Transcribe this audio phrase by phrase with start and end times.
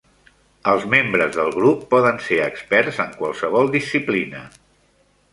[0.69, 4.41] Els membres del grup poden ser experts en qualsevol disciplina.